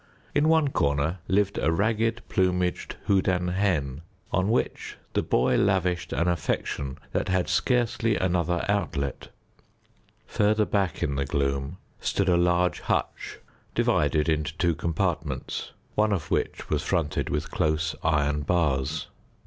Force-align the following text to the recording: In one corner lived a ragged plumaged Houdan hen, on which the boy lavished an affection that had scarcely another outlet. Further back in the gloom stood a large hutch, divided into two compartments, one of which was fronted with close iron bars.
In 0.33 0.49
one 0.49 0.69
corner 0.69 1.19
lived 1.27 1.59
a 1.59 1.71
ragged 1.71 2.23
plumaged 2.27 2.95
Houdan 3.07 3.49
hen, 3.49 4.01
on 4.31 4.49
which 4.49 4.97
the 5.13 5.21
boy 5.21 5.57
lavished 5.57 6.11
an 6.11 6.27
affection 6.27 6.97
that 7.11 7.29
had 7.29 7.47
scarcely 7.47 8.15
another 8.15 8.65
outlet. 8.67 9.27
Further 10.25 10.65
back 10.65 11.03
in 11.03 11.17
the 11.17 11.25
gloom 11.25 11.77
stood 11.99 12.29
a 12.29 12.35
large 12.35 12.79
hutch, 12.79 13.37
divided 13.75 14.27
into 14.27 14.57
two 14.57 14.73
compartments, 14.73 15.71
one 15.93 16.11
of 16.11 16.31
which 16.31 16.67
was 16.67 16.81
fronted 16.81 17.29
with 17.29 17.51
close 17.51 17.93
iron 18.03 18.41
bars. 18.41 19.05